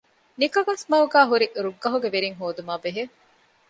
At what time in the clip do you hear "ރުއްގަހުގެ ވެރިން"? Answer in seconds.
1.63-2.37